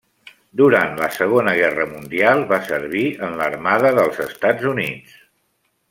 Durant 0.61 0.95
la 1.01 1.09
Segona 1.17 1.53
Guerra 1.59 1.85
Mundial 1.91 2.41
va 2.53 2.59
servir 2.71 3.05
en 3.29 3.39
l'armada 3.43 3.93
dels 4.01 4.21
Estats 4.29 4.71
Units. 4.73 5.23